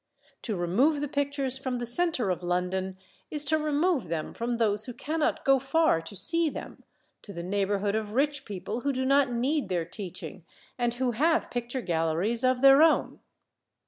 [0.41, 2.97] To remove the pictures from the centre of London
[3.29, 6.83] is to remove them from those who cannot go far to see them,
[7.21, 10.43] to the neighbourhood of rich people who do not need their teaching,
[10.75, 13.19] and who have picture galleries of their own.